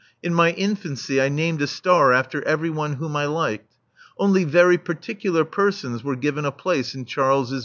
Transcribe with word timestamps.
In 0.23 0.33
my 0.33 0.49
infancy 0.53 1.21
I 1.21 1.29
named 1.29 1.61
a 1.61 1.67
star 1.67 2.11
after 2.11 2.41
every 2.47 2.71
one 2.71 2.93
whom 2.93 3.15
I 3.15 3.25
liked. 3.27 3.75
Only 4.17 4.45
very 4.45 4.79
particular 4.79 5.45
persons 5.45 6.03
were 6.03 6.15
given 6.15 6.43
a 6.43 6.51
place 6.51 6.95
in 6.95 7.05
Charles's 7.05 7.51
wain. 7.51 7.59